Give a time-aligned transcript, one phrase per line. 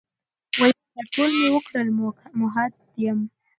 [0.59, 1.87] ویل دا ټول مي وکړل،
[2.39, 3.19] مؤحد یم،